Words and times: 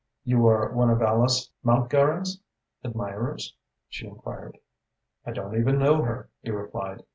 "You 0.23 0.47
are 0.47 0.73
one 0.73 0.89
of 0.89 0.99
Alice 1.03 1.51
Mountgarron's 1.63 2.41
admirers?" 2.83 3.55
she 3.87 4.07
enquired. 4.07 4.57
"I 5.27 5.31
don't 5.31 5.55
even 5.59 5.77
know 5.77 6.01
her," 6.01 6.27
he 6.41 6.49
replied. 6.49 7.03